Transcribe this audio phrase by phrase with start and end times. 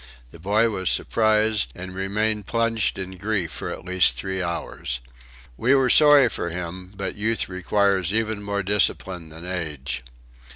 [0.31, 4.99] The boy was surprised, and remained plunged in grief for at least three hours.
[5.57, 10.03] We were sorry for him, but youth requires even more discipline than age.